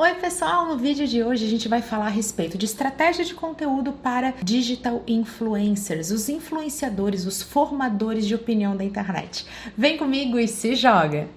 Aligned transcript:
Oi, 0.00 0.14
pessoal! 0.14 0.64
No 0.64 0.76
vídeo 0.76 1.08
de 1.08 1.24
hoje 1.24 1.44
a 1.44 1.48
gente 1.48 1.66
vai 1.66 1.82
falar 1.82 2.06
a 2.06 2.08
respeito 2.08 2.56
de 2.56 2.66
estratégia 2.66 3.24
de 3.24 3.34
conteúdo 3.34 3.90
para 3.92 4.32
digital 4.40 5.02
influencers, 5.08 6.12
os 6.12 6.28
influenciadores, 6.28 7.26
os 7.26 7.42
formadores 7.42 8.24
de 8.24 8.32
opinião 8.32 8.76
da 8.76 8.84
internet. 8.84 9.44
Vem 9.76 9.96
comigo 9.96 10.38
e 10.38 10.46
se 10.46 10.76
joga! 10.76 11.28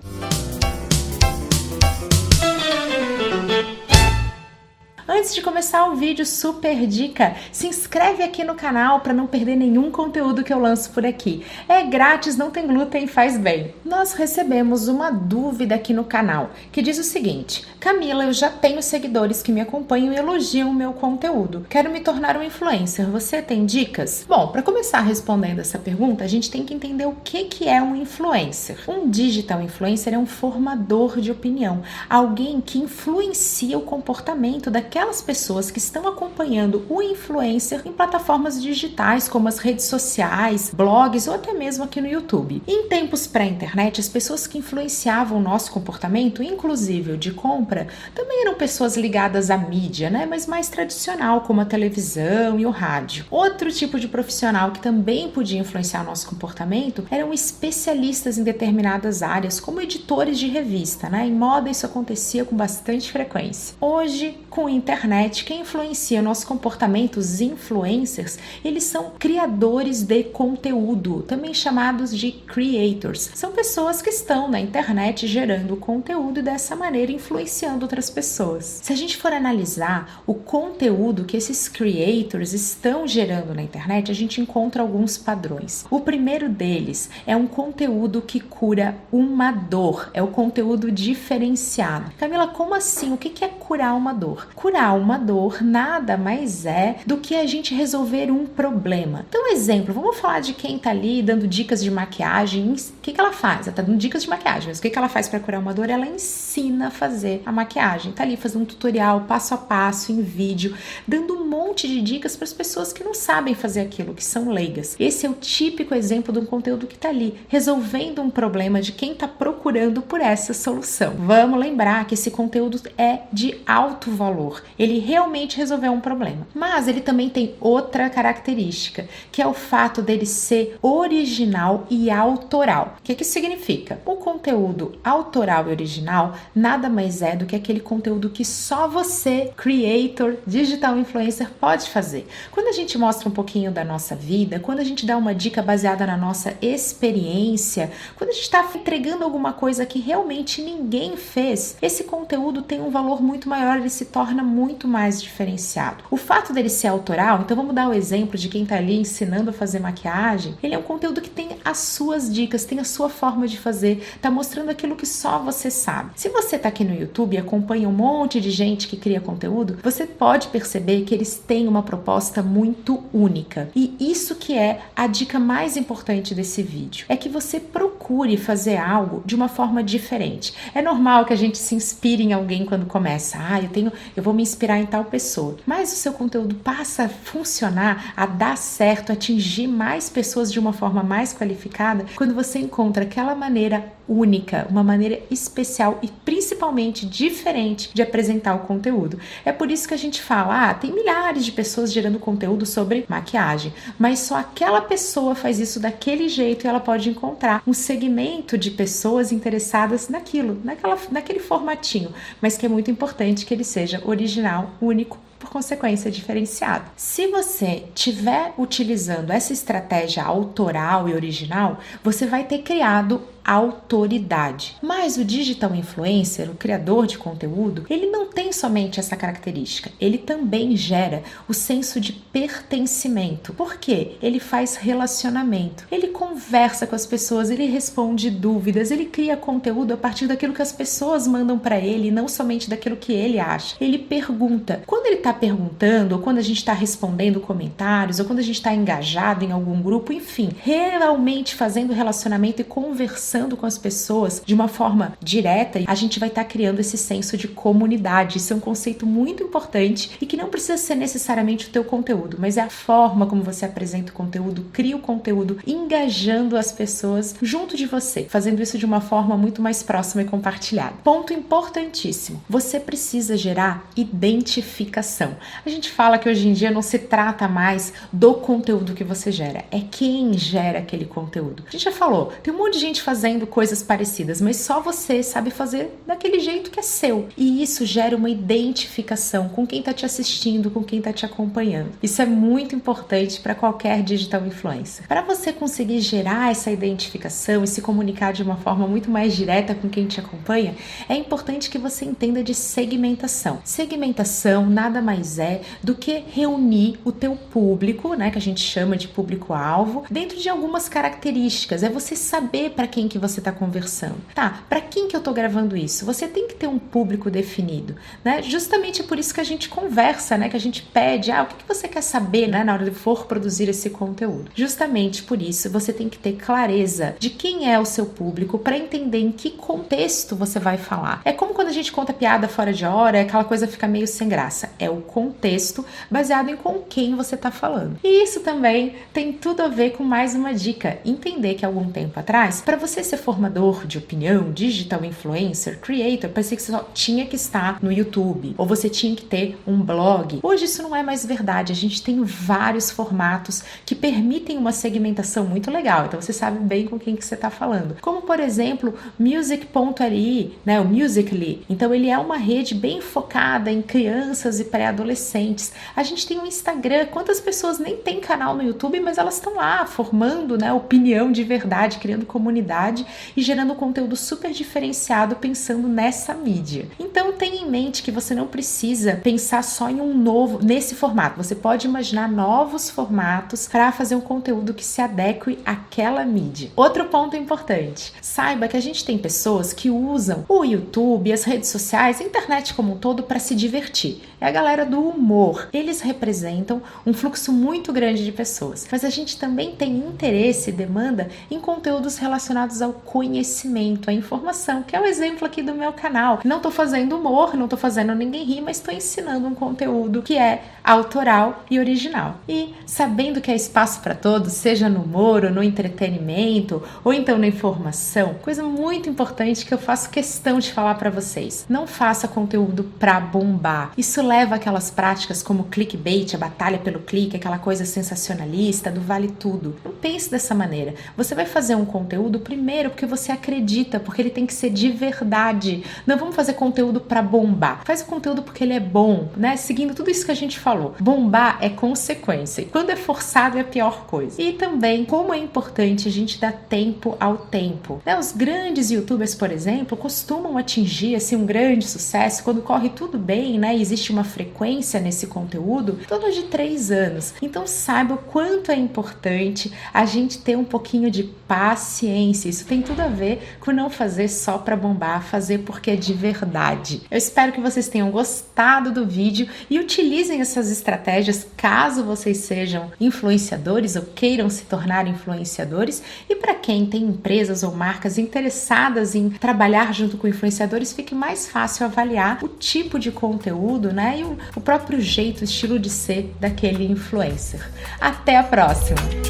Antes 5.07 5.33
de 5.33 5.41
começar 5.41 5.87
o 5.87 5.95
vídeo, 5.95 6.25
super 6.25 6.85
dica: 6.85 7.35
se 7.51 7.67
inscreve 7.67 8.21
aqui 8.21 8.43
no 8.43 8.53
canal 8.53 8.99
para 8.99 9.13
não 9.13 9.25
perder 9.25 9.55
nenhum 9.55 9.89
conteúdo 9.89 10.43
que 10.43 10.53
eu 10.53 10.59
lanço 10.59 10.91
por 10.91 11.05
aqui. 11.05 11.43
É 11.67 11.83
grátis, 11.83 12.37
não 12.37 12.51
tem 12.51 12.67
glúten, 12.67 13.07
faz 13.07 13.37
bem. 13.37 13.73
Nós 13.83 14.13
recebemos 14.13 14.87
uma 14.87 15.09
dúvida 15.09 15.75
aqui 15.75 15.91
no 15.91 16.03
canal 16.03 16.51
que 16.71 16.83
diz 16.83 16.99
o 16.99 17.03
seguinte: 17.03 17.65
Camila, 17.79 18.25
eu 18.25 18.33
já 18.33 18.49
tenho 18.49 18.81
seguidores 18.83 19.41
que 19.41 19.51
me 19.51 19.61
acompanham 19.61 20.13
e 20.13 20.17
elogiam 20.17 20.69
o 20.69 20.73
meu 20.73 20.93
conteúdo. 20.93 21.65
Quero 21.67 21.91
me 21.91 21.99
tornar 21.99 22.37
um 22.37 22.43
influencer. 22.43 23.07
Você 23.07 23.41
tem 23.41 23.65
dicas? 23.65 24.23
Bom, 24.27 24.49
para 24.49 24.61
começar 24.61 25.01
respondendo 25.01 25.59
essa 25.59 25.79
pergunta, 25.79 26.23
a 26.23 26.27
gente 26.27 26.51
tem 26.51 26.63
que 26.63 26.73
entender 26.73 27.07
o 27.07 27.17
que, 27.23 27.45
que 27.45 27.67
é 27.67 27.81
um 27.81 27.95
influencer. 27.95 28.77
Um 28.87 29.09
digital 29.09 29.61
influencer 29.61 30.13
é 30.13 30.17
um 30.17 30.27
formador 30.27 31.19
de 31.19 31.31
opinião, 31.31 31.81
alguém 32.07 32.61
que 32.61 32.77
influencia 32.77 33.77
o 33.77 33.81
comportamento 33.81 34.69
daquela 34.69 34.90
aquelas 34.91 35.21
pessoas 35.21 35.71
que 35.71 35.79
estão 35.79 36.05
acompanhando 36.05 36.85
o 36.89 37.01
influencer 37.01 37.81
em 37.85 37.93
plataformas 37.93 38.61
digitais 38.61 39.29
como 39.29 39.47
as 39.47 39.57
redes 39.57 39.85
sociais, 39.85 40.69
blogs 40.75 41.29
ou 41.29 41.35
até 41.35 41.53
mesmo 41.53 41.85
aqui 41.85 42.01
no 42.01 42.09
YouTube. 42.09 42.61
Em 42.67 42.89
tempos 42.89 43.25
pré-internet, 43.25 44.01
as 44.01 44.09
pessoas 44.09 44.45
que 44.45 44.57
influenciavam 44.57 45.37
o 45.37 45.41
nosso 45.41 45.71
comportamento, 45.71 46.43
inclusive 46.43 47.13
o 47.13 47.17
de 47.17 47.31
compra, 47.31 47.87
também 48.13 48.41
eram 48.41 48.55
pessoas 48.55 48.97
ligadas 48.97 49.49
à 49.49 49.57
mídia, 49.57 50.09
né, 50.09 50.25
mas 50.29 50.45
mais 50.45 50.67
tradicional, 50.67 51.39
como 51.39 51.61
a 51.61 51.65
televisão 51.65 52.59
e 52.59 52.65
o 52.65 52.69
rádio. 52.69 53.25
Outro 53.31 53.71
tipo 53.71 53.97
de 53.97 54.09
profissional 54.09 54.71
que 54.71 54.81
também 54.81 55.29
podia 55.29 55.61
influenciar 55.61 56.01
o 56.01 56.05
nosso 56.05 56.27
comportamento 56.27 57.07
eram 57.09 57.31
especialistas 57.31 58.37
em 58.37 58.43
determinadas 58.43 59.23
áreas, 59.23 59.57
como 59.57 59.79
editores 59.79 60.37
de 60.37 60.47
revista, 60.47 61.09
né? 61.09 61.25
Em 61.25 61.33
moda 61.33 61.69
isso 61.69 61.85
acontecia 61.85 62.43
com 62.43 62.57
bastante 62.57 63.09
frequência. 63.09 63.73
Hoje, 63.79 64.37
com 64.49 64.67
a 64.67 64.80
internet 64.81 65.45
quem 65.45 65.61
influencia 65.61 66.21
nossos 66.21 66.43
comportamentos, 66.43 67.39
influencers, 67.39 68.39
eles 68.65 68.83
são 68.83 69.11
criadores 69.17 70.01
de 70.01 70.23
conteúdo, 70.23 71.21
também 71.21 71.53
chamados 71.53 72.17
de 72.17 72.31
creators. 72.31 73.29
São 73.35 73.51
pessoas 73.51 74.01
que 74.01 74.09
estão 74.09 74.49
na 74.49 74.59
internet 74.59 75.27
gerando 75.27 75.77
conteúdo 75.77 76.39
e 76.39 76.43
dessa 76.43 76.75
maneira 76.75 77.11
influenciando 77.11 77.85
outras 77.85 78.09
pessoas. 78.09 78.79
Se 78.81 78.91
a 78.91 78.95
gente 78.95 79.17
for 79.17 79.31
analisar 79.31 80.23
o 80.25 80.33
conteúdo 80.33 81.25
que 81.25 81.37
esses 81.37 81.69
creators 81.69 82.53
estão 82.53 83.07
gerando 83.07 83.53
na 83.53 83.61
internet, 83.61 84.09
a 84.09 84.15
gente 84.15 84.41
encontra 84.41 84.81
alguns 84.81 85.17
padrões. 85.17 85.85
O 85.91 85.99
primeiro 85.99 86.49
deles 86.49 87.09
é 87.27 87.35
um 87.35 87.45
conteúdo 87.45 88.21
que 88.21 88.39
cura 88.39 88.97
uma 89.11 89.51
dor, 89.51 90.09
é 90.13 90.23
o 90.23 90.27
conteúdo 90.27 90.91
diferenciado. 90.91 92.11
Camila, 92.17 92.47
como 92.47 92.73
assim? 92.73 93.13
O 93.13 93.17
que 93.17 93.45
é 93.45 93.47
curar 93.47 93.95
uma 93.95 94.13
dor? 94.13 94.47
Curar 94.71 94.97
uma 94.97 95.17
dor 95.17 95.61
nada 95.61 96.15
mais 96.15 96.65
é 96.65 96.99
do 97.05 97.17
que 97.17 97.35
a 97.35 97.45
gente 97.45 97.75
resolver 97.75 98.31
um 98.31 98.45
problema. 98.45 99.25
Então, 99.27 99.51
exemplo, 99.51 99.93
vamos 99.93 100.17
falar 100.17 100.39
de 100.39 100.53
quem 100.53 100.79
tá 100.79 100.91
ali 100.91 101.21
dando 101.21 101.45
dicas 101.45 101.83
de 101.83 101.91
maquiagem. 101.91 102.71
O 102.71 102.75
que, 103.01 103.11
que 103.11 103.19
ela 103.19 103.33
faz? 103.33 103.67
Ela 103.67 103.75
tá 103.75 103.81
dando 103.81 103.97
dicas 103.97 104.23
de 104.23 104.29
maquiagem, 104.29 104.69
mas 104.69 104.79
o 104.79 104.81
que, 104.81 104.89
que 104.89 104.97
ela 104.97 105.09
faz 105.09 105.27
para 105.27 105.41
curar 105.41 105.59
uma 105.59 105.73
dor? 105.73 105.89
Ela 105.89 106.07
ensina 106.07 106.87
a 106.87 106.89
fazer 106.89 107.43
a 107.45 107.51
maquiagem. 107.51 108.13
Tá 108.13 108.23
ali 108.23 108.37
fazendo 108.37 108.61
um 108.61 108.65
tutorial 108.65 109.25
passo 109.27 109.53
a 109.53 109.57
passo 109.57 110.13
em 110.13 110.21
vídeo, 110.21 110.73
dando 111.05 111.33
um 111.33 111.45
monte 111.45 111.85
de 111.85 112.01
dicas 112.01 112.37
para 112.37 112.45
as 112.45 112.53
pessoas 112.53 112.93
que 112.93 113.03
não 113.03 113.13
sabem 113.13 113.53
fazer 113.53 113.81
aquilo, 113.81 114.13
que 114.13 114.23
são 114.23 114.49
leigas. 114.49 114.95
Esse 114.97 115.25
é 115.25 115.29
o 115.29 115.33
típico 115.33 115.93
exemplo 115.93 116.31
de 116.31 116.39
um 116.39 116.45
conteúdo 116.45 116.87
que 116.87 116.97
tá 116.97 117.09
ali 117.09 117.37
resolvendo 117.49 118.21
um 118.21 118.29
problema 118.29 118.81
de 118.81 118.93
quem 118.93 119.13
tá 119.13 119.27
procurando 119.27 120.01
por 120.01 120.21
essa 120.21 120.53
solução. 120.53 121.15
Vamos 121.17 121.59
lembrar 121.59 122.07
que 122.07 122.13
esse 122.13 122.31
conteúdo 122.31 122.79
é 122.97 123.23
de 123.33 123.59
alto 123.67 124.09
valor 124.09 124.60
ele 124.77 124.99
realmente 124.99 125.57
resolveu 125.57 125.91
um 125.91 125.99
problema. 125.99 126.47
Mas 126.53 126.87
ele 126.87 127.01
também 127.01 127.29
tem 127.29 127.55
outra 127.59 128.09
característica, 128.09 129.07
que 129.31 129.41
é 129.41 129.47
o 129.47 129.53
fato 129.53 130.01
dele 130.01 130.25
ser 130.25 130.77
original 130.81 131.85
e 131.89 132.09
autoral. 132.09 132.95
O 132.99 133.03
que, 133.03 133.15
que 133.15 133.23
significa? 133.23 133.99
O 134.05 134.15
conteúdo 134.15 134.93
autoral 135.03 135.67
e 135.67 135.71
original 135.71 136.35
nada 136.55 136.89
mais 136.89 137.21
é 137.21 137.35
do 137.35 137.45
que 137.45 137.55
aquele 137.55 137.79
conteúdo 137.79 138.29
que 138.29 138.43
só 138.43 138.87
você, 138.87 139.51
creator, 139.55 140.37
digital 140.45 140.97
influencer, 140.97 141.49
pode 141.59 141.89
fazer. 141.89 142.27
Quando 142.51 142.67
a 142.67 142.71
gente 142.71 142.97
mostra 142.97 143.27
um 143.27 143.31
pouquinho 143.31 143.71
da 143.71 143.83
nossa 143.83 144.15
vida, 144.15 144.59
quando 144.59 144.79
a 144.79 144.83
gente 144.83 145.05
dá 145.05 145.17
uma 145.17 145.33
dica 145.33 145.61
baseada 145.61 146.05
na 146.05 146.17
nossa 146.17 146.55
experiência, 146.61 147.91
quando 148.15 148.29
a 148.29 148.33
gente 148.33 148.43
está 148.43 148.67
entregando 148.75 149.23
alguma 149.23 149.53
coisa 149.53 149.85
que 149.85 149.99
realmente 149.99 150.61
ninguém 150.61 151.15
fez, 151.17 151.77
esse 151.81 152.03
conteúdo 152.03 152.61
tem 152.61 152.81
um 152.81 152.89
valor 152.89 153.21
muito 153.21 153.47
maior, 153.47 153.77
ele 153.77 153.89
se 153.89 154.05
torna 154.05 154.43
muito 154.51 154.87
mais 154.87 155.21
diferenciado. 155.21 156.03
O 156.11 156.17
fato 156.17 156.53
dele 156.53 156.69
ser 156.69 156.87
autoral, 156.87 157.41
então 157.41 157.55
vamos 157.57 157.73
dar 157.73 157.89
o 157.89 157.93
exemplo 157.93 158.37
de 158.37 158.49
quem 158.49 158.63
está 158.63 158.75
ali 158.75 158.99
ensinando 158.99 159.49
a 159.49 159.53
fazer 159.53 159.79
maquiagem, 159.79 160.55
ele 160.61 160.75
é 160.75 160.77
um 160.77 160.83
conteúdo 160.83 161.21
que 161.21 161.29
tem 161.29 161.57
as 161.63 161.77
suas 161.77 162.31
dicas, 162.31 162.65
tem 162.65 162.79
a 162.79 162.83
sua 162.83 163.09
forma 163.09 163.47
de 163.47 163.57
fazer, 163.57 164.03
tá 164.21 164.29
mostrando 164.29 164.69
aquilo 164.69 164.95
que 164.95 165.05
só 165.05 165.39
você 165.39 165.71
sabe. 165.71 166.11
Se 166.15 166.29
você 166.29 166.57
está 166.57 166.69
aqui 166.69 166.83
no 166.83 166.93
YouTube 166.93 167.33
e 167.33 167.37
acompanha 167.37 167.87
um 167.87 167.93
monte 167.93 168.41
de 168.41 168.51
gente 168.51 168.87
que 168.87 168.97
cria 168.97 169.21
conteúdo, 169.21 169.77
você 169.81 170.05
pode 170.05 170.49
perceber 170.49 171.03
que 171.03 171.13
eles 171.13 171.37
têm 171.37 171.67
uma 171.67 171.83
proposta 171.83 172.43
muito 172.43 173.03
única. 173.13 173.69
E 173.75 173.95
isso 173.99 174.35
que 174.35 174.57
é 174.57 174.81
a 174.95 175.07
dica 175.07 175.39
mais 175.39 175.77
importante 175.77 176.35
desse 176.35 176.61
vídeo, 176.61 177.05
é 177.07 177.15
que 177.15 177.29
você 177.29 177.59
procure 177.59 178.37
fazer 178.37 178.77
algo 178.77 179.23
de 179.25 179.35
uma 179.35 179.47
forma 179.47 179.83
diferente. 179.83 180.53
É 180.73 180.81
normal 180.81 181.25
que 181.25 181.33
a 181.33 181.37
gente 181.37 181.57
se 181.57 181.75
inspire 181.75 182.23
em 182.23 182.33
alguém 182.33 182.65
quando 182.65 182.85
começa. 182.85 183.37
Ah, 183.39 183.61
eu 183.61 183.69
tenho, 183.69 183.91
eu 184.15 184.23
vou 184.23 184.33
me 184.33 184.40
inspirar 184.41 184.71
inspirar 184.71 184.79
em 184.79 184.85
tal 184.85 185.05
pessoa. 185.05 185.57
Mas 185.65 185.91
o 185.91 185.95
seu 185.95 186.13
conteúdo 186.13 186.55
passa 186.55 187.03
a 187.03 187.09
funcionar, 187.09 188.13
a 188.15 188.25
dar 188.25 188.57
certo, 188.57 189.11
atingir 189.11 189.67
mais 189.67 190.09
pessoas 190.09 190.51
de 190.51 190.59
uma 190.59 190.73
forma 190.73 191.03
mais 191.03 191.33
qualificada 191.33 192.05
quando 192.15 192.33
você 192.33 192.59
encontra 192.59 193.03
aquela 193.03 193.35
maneira 193.35 193.91
única, 194.07 194.67
uma 194.69 194.83
maneira 194.83 195.19
especial 195.29 195.99
e 196.01 196.07
principalmente 196.41 197.05
diferente 197.05 197.91
de 197.93 198.01
apresentar 198.01 198.55
o 198.55 198.65
conteúdo. 198.65 199.19
É 199.45 199.51
por 199.51 199.69
isso 199.69 199.87
que 199.87 199.93
a 199.93 199.97
gente 199.97 200.19
fala, 200.19 200.71
ah, 200.71 200.73
tem 200.73 200.91
milhares 200.91 201.45
de 201.45 201.51
pessoas 201.51 201.93
gerando 201.93 202.17
conteúdo 202.17 202.65
sobre 202.65 203.05
maquiagem, 203.07 203.71
mas 203.99 204.17
só 204.21 204.37
aquela 204.37 204.81
pessoa 204.81 205.35
faz 205.35 205.59
isso 205.59 205.79
daquele 205.79 206.27
jeito 206.27 206.65
e 206.65 206.67
ela 206.67 206.79
pode 206.79 207.11
encontrar 207.11 207.61
um 207.67 207.73
segmento 207.73 208.57
de 208.57 208.71
pessoas 208.71 209.31
interessadas 209.31 210.09
naquilo, 210.09 210.59
naquela, 210.63 210.97
naquele 211.11 211.39
formatinho, 211.39 212.11
mas 212.41 212.57
que 212.57 212.65
é 212.65 212.69
muito 212.69 212.89
importante 212.89 213.45
que 213.45 213.53
ele 213.53 213.63
seja 213.63 214.01
original, 214.03 214.71
único 214.81 215.19
por 215.41 215.49
consequência 215.49 216.11
diferenciado. 216.11 216.85
Se 216.95 217.27
você 217.27 217.83
estiver 217.93 218.53
utilizando 218.57 219.31
essa 219.31 219.51
estratégia 219.51 220.23
autoral 220.23 221.09
e 221.09 221.13
original, 221.13 221.79
você 222.03 222.27
vai 222.27 222.43
ter 222.43 222.59
criado 222.59 223.21
autoridade. 223.43 224.77
Mas 224.81 225.17
o 225.17 225.25
digital 225.25 225.73
influencer, 225.73 226.49
o 226.49 226.55
criador 226.55 227.07
de 227.07 227.17
conteúdo, 227.17 227.85
ele 227.89 228.05
não 228.05 228.20
tem 228.33 228.51
somente 228.51 228.99
essa 228.99 229.15
característica, 229.15 229.91
ele 229.99 230.17
também 230.17 230.75
gera 230.75 231.23
o 231.47 231.53
senso 231.53 231.99
de 231.99 232.13
pertencimento. 232.13 233.53
Por 233.53 233.77
quê? 233.77 234.13
Ele 234.21 234.39
faz 234.39 234.75
relacionamento, 234.75 235.85
ele 235.91 236.07
conversa 236.07 236.87
com 236.87 236.95
as 236.95 237.05
pessoas, 237.05 237.49
ele 237.49 237.65
responde 237.65 238.29
dúvidas, 238.29 238.91
ele 238.91 239.05
cria 239.05 239.37
conteúdo 239.37 239.93
a 239.93 239.97
partir 239.97 240.27
daquilo 240.27 240.53
que 240.53 240.61
as 240.61 240.71
pessoas 240.71 241.27
mandam 241.27 241.59
para 241.59 241.79
ele, 241.79 242.11
não 242.11 242.27
somente 242.27 242.69
daquilo 242.69 242.95
que 242.95 243.13
ele 243.13 243.39
acha. 243.39 243.75
Ele 243.79 243.97
pergunta. 243.97 244.81
Quando 244.85 245.07
ele 245.07 245.17
está 245.17 245.33
perguntando, 245.33 246.15
ou 246.15 246.21
quando 246.21 246.37
a 246.37 246.43
gente 246.43 246.57
está 246.57 246.73
respondendo 246.73 247.39
comentários, 247.39 248.19
ou 248.19 248.25
quando 248.25 248.39
a 248.39 248.43
gente 248.43 248.55
está 248.55 248.73
engajado 248.73 249.43
em 249.43 249.51
algum 249.51 249.81
grupo, 249.81 250.13
enfim, 250.13 250.49
realmente 250.61 251.55
fazendo 251.55 251.93
relacionamento 251.93 252.61
e 252.61 252.63
conversando 252.63 253.11
conversando 253.11 253.57
com 253.57 253.65
as 253.65 253.77
pessoas 253.77 254.41
de 254.45 254.53
uma 254.53 254.67
forma 254.67 255.13
direta, 255.21 255.79
a 255.87 255.95
gente 255.95 256.19
vai 256.19 256.29
estar 256.29 256.43
tá 256.43 256.49
criando 256.49 256.79
esse 256.79 256.97
senso 256.97 257.37
de 257.37 257.47
comunidade. 257.47 258.20
Isso 258.37 258.53
é 258.53 258.55
um 258.55 258.59
conceito 258.59 259.05
muito 259.05 259.43
importante 259.43 260.11
e 260.21 260.25
que 260.25 260.37
não 260.37 260.49
precisa 260.49 260.77
ser 260.77 260.95
necessariamente 260.95 261.67
o 261.67 261.69
teu 261.69 261.83
conteúdo, 261.83 262.37
mas 262.39 262.57
é 262.57 262.61
a 262.61 262.69
forma 262.69 263.25
como 263.25 263.43
você 263.43 263.65
apresenta 263.65 264.11
o 264.11 264.15
conteúdo, 264.15 264.65
cria 264.73 264.95
o 264.95 264.99
conteúdo, 264.99 265.59
engajando 265.65 266.57
as 266.57 266.71
pessoas 266.71 267.35
junto 267.41 267.75
de 267.75 267.85
você, 267.85 268.25
fazendo 268.29 268.61
isso 268.61 268.77
de 268.77 268.85
uma 268.85 269.01
forma 269.01 269.37
muito 269.37 269.61
mais 269.61 269.81
próxima 269.81 270.21
e 270.21 270.25
compartilhada. 270.25 270.93
Ponto 271.03 271.33
importantíssimo: 271.33 272.41
você 272.49 272.79
precisa 272.79 273.37
gerar 273.37 273.87
identificação. 273.95 275.35
A 275.65 275.69
gente 275.69 275.89
fala 275.89 276.17
que 276.17 276.29
hoje 276.29 276.47
em 276.47 276.53
dia 276.53 276.71
não 276.71 276.81
se 276.81 276.99
trata 276.99 277.47
mais 277.47 277.93
do 278.11 278.35
conteúdo 278.35 278.93
que 278.93 279.03
você 279.03 279.31
gera, 279.31 279.65
é 279.71 279.79
quem 279.79 280.33
gera 280.33 280.79
aquele 280.79 281.05
conteúdo. 281.05 281.63
A 281.67 281.71
gente 281.71 281.83
já 281.83 281.91
falou, 281.91 282.31
tem 282.43 282.53
um 282.53 282.57
monte 282.57 282.73
de 282.73 282.79
gente 282.79 283.01
fazendo 283.01 283.21
fazendo 283.21 283.45
coisas 283.45 283.83
parecidas, 283.83 284.41
mas 284.41 284.57
só 284.57 284.81
você 284.81 285.21
sabe 285.21 285.51
fazer 285.51 285.91
daquele 286.07 286.39
jeito 286.39 286.71
que 286.71 286.79
é 286.79 286.83
seu. 286.83 287.27
E 287.37 287.61
isso 287.61 287.85
gera 287.85 288.10
uma 288.13 288.29
identificação 288.29 289.49
com 289.49 289.65
quem 289.65 289.79
está 289.79 289.93
te 289.93 290.05
assistindo, 290.05 290.71
com 290.71 290.83
quem 290.83 290.99
está 290.99 291.11
te 291.11 291.25
acompanhando. 291.25 291.91
Isso 292.01 292.21
é 292.21 292.25
muito 292.25 292.75
importante 292.75 293.39
para 293.39 293.55
qualquer 293.55 294.03
digital 294.03 294.45
influencer. 294.45 295.07
Para 295.07 295.21
você 295.21 295.51
conseguir 295.53 295.99
gerar 295.99 296.51
essa 296.51 296.71
identificação 296.71 297.63
e 297.63 297.67
se 297.67 297.81
comunicar 297.81 298.33
de 298.33 298.43
uma 298.43 298.57
forma 298.57 298.87
muito 298.87 299.09
mais 299.09 299.35
direta 299.35 299.75
com 299.75 299.89
quem 299.89 300.07
te 300.07 300.19
acompanha, 300.19 300.75
é 301.07 301.15
importante 301.15 301.69
que 301.69 301.77
você 301.77 302.05
entenda 302.05 302.43
de 302.43 302.53
segmentação. 302.53 303.59
Segmentação 303.63 304.69
nada 304.69 305.01
mais 305.01 305.39
é 305.39 305.61
do 305.83 305.95
que 305.95 306.23
reunir 306.31 306.99
o 307.03 307.11
teu 307.11 307.35
público, 307.35 308.13
né, 308.13 308.31
que 308.31 308.37
a 308.37 308.41
gente 308.41 308.61
chama 308.61 308.97
de 308.97 309.07
público-alvo, 309.07 310.03
dentro 310.09 310.37
de 310.37 310.49
algumas 310.49 310.87
características. 310.87 311.83
É 311.83 311.89
você 311.89 312.15
saber 312.15 312.71
para 312.71 312.87
quem 312.87 313.07
que 313.07 313.17
você 313.17 313.39
está 313.39 313.51
conversando. 313.51 314.17
Tá, 314.33 314.63
para 314.69 314.81
quem 314.81 315.07
que 315.07 315.15
eu 315.15 315.19
estou 315.19 315.33
gravando 315.33 315.75
isso? 315.75 316.05
Você 316.05 316.27
tem 316.27 316.47
que 316.47 316.55
ter 316.55 316.67
um 316.67 316.79
público 316.79 317.29
definido, 317.29 317.95
né? 318.23 318.41
Justamente 318.41 319.03
por 319.03 319.19
isso 319.19 319.33
que 319.33 319.41
a 319.41 319.45
gente 319.45 319.69
conversa, 319.69 320.37
né, 320.37 320.49
que 320.49 320.55
a 320.55 320.59
gente 320.59 320.81
pede, 320.81 321.31
ah, 321.31 321.43
o 321.43 321.45
que, 321.47 321.67
você 321.67 321.87
quer 321.87 322.01
saber, 322.01 322.47
né, 322.47 322.63
na 322.63 322.73
hora 322.73 322.85
de 322.85 322.91
for 322.91 323.25
produzir 323.25 323.69
esse 323.69 323.89
conteúdo. 323.89 324.51
Justamente 324.55 325.23
por 325.23 325.41
isso 325.41 325.69
você 325.69 325.93
tem 325.93 326.09
que 326.09 326.17
ter 326.17 326.33
clareza 326.33 327.15
de 327.19 327.29
quem 327.29 327.71
é 327.71 327.79
o 327.79 327.85
seu 327.85 328.05
público 328.05 328.59
para 328.59 328.77
entender 328.77 329.19
em 329.19 329.31
que 329.31 329.51
contexto 329.51 330.35
você 330.35 330.59
vai 330.59 330.77
falar. 330.77 331.21
É 331.23 331.31
como 331.31 331.53
quando 331.53 331.69
a 331.69 331.73
gente 331.73 331.91
conta 331.91 332.13
piada 332.13 332.47
fora 332.47 332.73
de 332.73 332.85
hora, 332.85 333.21
aquela 333.21 333.43
coisa 333.43 333.67
fica 333.67 333.87
meio 333.87 334.07
sem 334.07 334.27
graça. 334.27 334.69
É 334.77 334.89
o 334.89 334.97
contexto 334.97 335.85
baseado 336.09 336.49
em 336.49 336.57
com 336.57 336.79
quem 336.79 337.15
você 337.15 337.35
está 337.35 337.51
falando. 337.51 337.97
E 338.03 338.23
isso 338.23 338.41
também 338.41 338.95
tem 339.13 339.33
tudo 339.33 339.61
a 339.61 339.67
ver 339.67 339.91
com 339.91 340.03
mais 340.03 340.35
uma 340.35 340.53
dica: 340.53 340.99
entender 341.05 341.55
que 341.55 341.65
algum 341.65 341.89
tempo 341.89 342.19
atrás, 342.19 342.61
para 342.61 342.77
você 342.77 343.03
ser 343.03 343.17
formador 343.17 343.85
de 343.85 343.97
opinião, 343.97 344.51
digital 344.51 345.03
influencer, 345.05 345.79
creator, 345.79 346.29
parecia 346.29 346.57
que 346.57 346.63
você 346.63 346.71
só 346.71 346.89
tinha 346.93 347.25
que 347.25 347.35
estar 347.35 347.79
no 347.81 347.90
YouTube 347.91 348.55
ou 348.57 348.65
você 348.65 348.89
tinha 348.89 349.15
que 349.15 349.23
ter 349.23 349.57
um 349.65 349.81
blog. 349.81 350.39
Hoje 350.43 350.65
isso 350.65 350.83
não 350.83 350.95
é 350.95 351.03
mais 351.03 351.25
verdade. 351.25 351.71
A 351.71 351.75
gente 351.75 352.01
tem 352.01 352.23
vários 352.23 352.91
formatos 352.91 353.63
que 353.85 353.95
permitem 353.95 354.57
uma 354.57 354.71
segmentação 354.71 355.45
muito 355.45 355.69
legal. 355.71 356.05
Então 356.05 356.21
você 356.21 356.33
sabe 356.33 356.59
bem 356.59 356.87
com 356.87 356.99
quem 356.99 357.15
que 357.15 357.25
você 357.25 357.35
está 357.35 357.49
falando. 357.49 357.97
Como 358.01 358.21
por 358.21 358.39
exemplo, 358.39 358.93
music.ly, 359.19 360.53
né, 360.65 360.79
o 360.79 360.85
Musical.ly. 360.85 361.63
Então 361.69 361.93
ele 361.93 362.09
é 362.09 362.17
uma 362.17 362.37
rede 362.37 362.75
bem 362.75 363.01
focada 363.01 363.71
em 363.71 363.81
crianças 363.81 364.59
e 364.59 364.65
pré-adolescentes. 364.65 365.73
A 365.95 366.03
gente 366.03 366.27
tem 366.27 366.39
um 366.39 366.45
Instagram. 366.45 367.05
Quantas 367.07 367.39
pessoas 367.39 367.79
nem 367.79 367.97
têm 367.97 368.19
canal 368.19 368.55
no 368.55 368.63
YouTube, 368.63 368.99
mas 368.99 369.17
elas 369.17 369.35
estão 369.35 369.55
lá 369.55 369.85
formando, 369.85 370.57
né, 370.57 370.71
opinião 370.71 371.31
de 371.31 371.43
verdade, 371.43 371.99
criando 371.99 372.25
comunidade 372.25 373.05
e 373.35 373.41
gerando 373.41 373.75
conteúdo 373.75 374.15
super 374.15 374.51
diferenciado 374.51 375.35
pensando 375.35 375.87
nessa 375.87 376.33
mídia. 376.33 376.87
Então 376.99 377.33
tenha 377.33 377.61
em 377.61 377.69
mente 377.69 377.80
que 377.89 378.11
você 378.11 378.35
não 378.35 378.45
precisa 378.45 379.15
pensar 379.15 379.63
só 379.63 379.89
em 379.89 379.99
um 379.99 380.13
novo 380.13 380.59
nesse 380.63 380.93
formato. 380.93 381.41
Você 381.41 381.55
pode 381.55 381.87
imaginar 381.87 382.29
novos 382.29 382.89
formatos 382.89 383.67
para 383.67 383.91
fazer 383.91 384.15
um 384.15 384.21
conteúdo 384.21 384.73
que 384.73 384.85
se 384.85 385.01
adeque 385.01 385.57
àquela 385.65 386.23
mídia. 386.25 386.71
Outro 386.75 387.05
ponto 387.05 387.35
importante: 387.35 388.13
saiba 388.21 388.67
que 388.67 388.77
a 388.77 388.81
gente 388.81 389.03
tem 389.03 389.17
pessoas 389.17 389.73
que 389.73 389.89
usam 389.89 390.45
o 390.47 390.63
YouTube, 390.63 391.31
as 391.31 391.43
redes 391.43 391.69
sociais, 391.69 392.21
a 392.21 392.23
internet 392.23 392.73
como 392.73 392.93
um 392.93 392.97
todo 392.97 393.23
para 393.23 393.39
se 393.39 393.55
divertir. 393.55 394.21
É 394.39 394.47
a 394.47 394.51
galera 394.51 394.85
do 394.85 394.99
humor. 394.99 395.69
Eles 395.71 396.01
representam 396.01 396.81
um 397.05 397.13
fluxo 397.13 397.51
muito 397.51 397.93
grande 397.93 398.25
de 398.25 398.31
pessoas. 398.31 398.87
Mas 398.91 399.05
a 399.05 399.09
gente 399.09 399.37
também 399.37 399.75
tem 399.75 399.97
interesse 399.97 400.69
e 400.69 400.73
demanda 400.73 401.29
em 401.49 401.59
conteúdos 401.59 402.17
relacionados 402.17 402.81
ao 402.81 402.91
conhecimento, 402.91 404.09
à 404.09 404.13
informação, 404.13 404.83
que 404.83 404.95
é 404.95 404.99
o 404.99 405.05
exemplo 405.05 405.45
aqui 405.45 405.61
do 405.61 405.75
meu 405.75 405.93
canal. 405.93 406.39
Não 406.43 406.57
estou 406.57 406.71
fazendo 406.71 407.17
humor, 407.17 407.55
não 407.55 407.65
estou 407.71 407.79
fazendo 407.79 408.13
ninguém 408.13 408.43
rir, 408.43 408.61
mas 408.61 408.77
estou 408.77 408.93
ensinando 408.93 409.47
um 409.47 409.55
conteúdo 409.55 410.21
que 410.21 410.37
é 410.37 410.61
autoral 410.83 411.63
e 411.69 411.79
original. 411.79 412.35
E 412.49 412.73
sabendo 412.85 413.39
que 413.39 413.49
há 413.49 413.55
espaço 413.55 414.01
para 414.01 414.13
todos, 414.13 414.53
seja 414.53 414.89
no 414.89 415.03
humor 415.03 415.45
ou 415.45 415.51
no 415.51 415.63
entretenimento, 415.63 416.83
ou 417.03 417.13
então 417.13 417.37
na 417.37 417.47
informação, 417.47 418.35
coisa 418.41 418.63
muito 418.63 419.09
importante 419.09 419.65
que 419.65 419.73
eu 419.73 419.77
faço 419.77 420.09
questão 420.09 420.59
de 420.59 420.73
falar 420.73 420.95
para 420.95 421.09
vocês. 421.09 421.65
Não 421.69 421.87
faça 421.87 422.27
conteúdo 422.27 422.83
para 422.99 423.19
bombar. 423.19 423.93
Isso 423.97 424.21
leva 424.21 424.55
aquelas 424.55 424.91
práticas 424.91 425.41
como 425.41 425.65
clickbait, 425.65 426.33
a 426.33 426.37
batalha 426.37 426.77
pelo 426.77 426.99
clique, 426.99 427.37
aquela 427.37 427.59
coisa 427.59 427.85
sensacionalista 427.85 428.91
do 428.91 428.99
vale 428.99 429.29
tudo. 429.29 429.77
Não 429.85 429.93
pense 429.93 430.29
dessa 430.29 430.53
maneira. 430.53 430.93
Você 431.15 431.33
vai 431.33 431.45
fazer 431.45 431.75
um 431.75 431.85
conteúdo 431.85 432.39
primeiro 432.39 432.89
porque 432.89 433.05
você 433.05 433.31
acredita, 433.31 433.99
porque 433.99 434.21
ele 434.21 434.29
tem 434.29 434.45
que 434.45 434.53
ser 434.53 434.69
de 434.71 434.89
verdade. 434.89 435.83
Não 436.05 436.17
vamos 436.17 436.35
fazer 436.35 436.53
conteúdo 436.53 436.99
para 436.99 437.21
bombar. 437.21 437.60
Faz 437.85 438.01
o 438.01 438.05
conteúdo 438.05 438.41
porque 438.41 438.63
ele 438.63 438.73
é 438.73 438.79
bom, 438.79 439.29
né? 439.37 439.55
Seguindo 439.55 439.93
tudo 439.93 440.09
isso 440.09 440.25
que 440.25 440.31
a 440.31 440.35
gente 440.35 440.59
falou. 440.59 440.95
Bombar 440.99 441.57
é 441.61 441.69
consequência. 441.69 442.61
E 442.61 442.65
quando 442.65 442.89
é 442.89 442.95
forçado 442.95 443.57
é 443.57 443.61
a 443.61 443.63
pior 443.63 444.05
coisa. 444.05 444.41
E 444.41 444.53
também 444.53 445.05
como 445.05 445.33
é 445.33 445.37
importante 445.37 446.07
a 446.07 446.11
gente 446.11 446.39
dar 446.39 446.53
tempo 446.53 447.15
ao 447.19 447.37
tempo. 447.37 448.01
Né? 448.05 448.17
Os 448.17 448.31
grandes 448.31 448.89
youtubers, 448.89 449.35
por 449.35 449.51
exemplo, 449.51 449.97
costumam 449.97 450.57
atingir 450.57 451.15
assim, 451.15 451.35
um 451.35 451.45
grande 451.45 451.87
sucesso 451.87 452.43
quando 452.43 452.61
corre 452.61 452.89
tudo 452.89 453.17
bem, 453.17 453.59
né? 453.59 453.75
E 453.75 453.81
existe 453.81 454.11
uma 454.11 454.23
frequência 454.23 454.99
nesse 454.99 455.27
conteúdo, 455.27 455.99
todo 456.07 456.31
de 456.31 456.43
três 456.43 456.91
anos. 456.91 457.33
Então 457.41 457.67
saiba 457.67 458.15
o 458.15 458.17
quanto 458.17 458.71
é 458.71 458.75
importante 458.75 459.71
a 459.93 460.05
gente 460.05 460.37
ter 460.39 460.57
um 460.57 460.63
pouquinho 460.63 461.11
de 461.11 461.23
paciência. 461.23 462.49
Isso 462.49 462.65
tem 462.65 462.81
tudo 462.81 463.01
a 463.01 463.07
ver 463.07 463.57
com 463.59 463.71
não 463.71 463.89
fazer 463.89 464.27
só 464.27 464.57
para 464.57 464.75
bombar, 464.75 465.23
fazer 465.23 465.59
porque 465.59 465.91
é 465.91 465.95
de 465.95 466.13
verdade. 466.13 467.01
Eu 467.09 467.17
espero 467.17 467.50
que 467.51 467.61
vocês 467.61 467.87
tenham 467.87 468.09
gostado 468.09 468.91
do 468.91 469.05
vídeo 469.05 469.47
e 469.69 469.79
utilizem 469.79 470.41
essas 470.41 470.71
estratégias 470.71 471.47
caso 471.55 472.03
vocês 472.03 472.37
sejam 472.37 472.91
influenciadores 472.99 473.95
ou 473.95 474.03
queiram 474.03 474.49
se 474.49 474.63
tornar 474.63 475.07
influenciadores. 475.07 476.01
E 476.29 476.35
para 476.35 476.55
quem 476.55 476.85
tem 476.85 477.03
empresas 477.03 477.63
ou 477.63 477.73
marcas 477.73 478.17
interessadas 478.17 479.15
em 479.15 479.29
trabalhar 479.29 479.93
junto 479.93 480.17
com 480.17 480.27
influenciadores, 480.27 480.93
fique 480.93 481.13
mais 481.13 481.47
fácil 481.47 481.85
avaliar 481.85 482.43
o 482.43 482.47
tipo 482.47 482.97
de 482.97 483.11
conteúdo, 483.11 483.91
né? 483.91 484.19
E 484.19 484.23
o, 484.23 484.61
próprio 484.61 484.99
jeito, 484.99 485.43
estilo 485.43 485.79
de 485.79 485.89
ser 485.89 486.33
daquele 486.39 486.85
influencer. 486.85 487.61
Até 487.99 488.37
a 488.37 488.43
próxima! 488.43 489.20